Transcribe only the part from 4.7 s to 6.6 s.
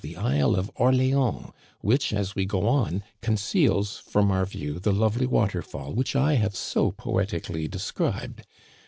the lovely waterfall which I have